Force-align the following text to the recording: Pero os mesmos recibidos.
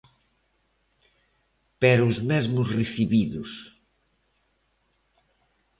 Pero 1.81 2.03
os 2.11 2.17
mesmos 2.29 2.67
recibidos. 2.77 3.49